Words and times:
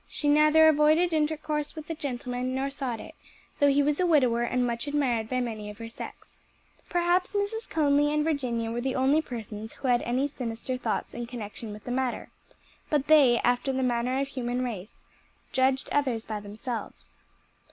She 0.07 0.27
neither 0.27 0.67
avoided 0.67 1.13
intercourse 1.13 1.75
with 1.75 1.85
the 1.85 1.93
gentleman 1.93 2.55
nor 2.55 2.71
sought 2.71 2.99
it; 2.99 3.13
though 3.59 3.67
he 3.67 3.83
was 3.83 3.99
a 3.99 4.05
widower 4.07 4.41
and 4.41 4.65
much 4.65 4.87
admired 4.87 5.29
by 5.29 5.41
many 5.41 5.69
of 5.69 5.77
her 5.77 5.89
sex. 5.89 6.31
Perhaps 6.89 7.35
Mrs. 7.35 7.69
Conly 7.69 8.11
and 8.11 8.23
Virginia 8.23 8.71
were 8.71 8.81
the 8.81 8.95
only 8.95 9.21
persons 9.21 9.73
who 9.73 9.87
had 9.89 10.01
any 10.01 10.27
sinister 10.27 10.75
thoughts 10.75 11.13
in 11.13 11.27
connection 11.27 11.71
with 11.71 11.83
the 11.83 11.91
matter; 11.91 12.31
but 12.89 13.05
they, 13.05 13.37
after 13.41 13.71
the 13.71 13.83
manner 13.83 14.19
of 14.19 14.25
the 14.25 14.33
human 14.33 14.63
race, 14.63 15.01
judged 15.51 15.87
others 15.91 16.25
by 16.25 16.39
themselves. 16.39 17.11